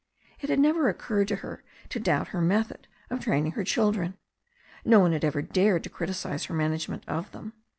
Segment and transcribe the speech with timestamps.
[0.39, 4.17] It had never occurred to her to doubt her method of training her children.
[4.83, 7.53] No one had ever dared to criticise her management of them.